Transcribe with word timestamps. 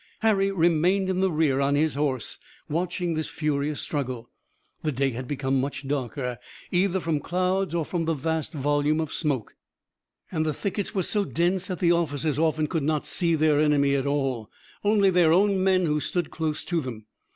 Harry 0.21 0.49
remained 0.51 1.11
in 1.11 1.19
the 1.19 1.29
rear 1.31 1.59
on 1.59 1.75
his 1.75 1.93
horse, 1.93 2.39
watching 2.67 3.13
this 3.13 3.29
furious 3.29 3.79
struggle. 3.79 4.31
The 4.81 4.91
day 4.91 5.11
had 5.11 5.27
become 5.27 5.61
much 5.61 5.87
darker, 5.87 6.39
either 6.71 6.99
from 6.99 7.19
clouds 7.19 7.75
or 7.75 7.85
the 7.85 8.15
vast 8.15 8.51
volume 8.51 8.99
of 8.99 9.13
smoke, 9.13 9.53
and 10.31 10.43
the 10.43 10.55
thickets 10.55 10.95
were 10.95 11.03
so 11.03 11.23
dense 11.23 11.67
that 11.67 11.77
the 11.77 11.91
officers 11.91 12.39
often 12.39 12.65
could 12.65 12.81
not 12.81 13.05
see 13.05 13.35
their 13.35 13.59
enemy 13.59 13.93
at 13.93 14.07
all, 14.07 14.49
only 14.83 15.11
their 15.11 15.31
own 15.31 15.63
men 15.63 15.85
who 15.85 15.99
stood 15.99 16.31
close 16.31 16.63
to 16.65 16.81
them. 16.81 17.05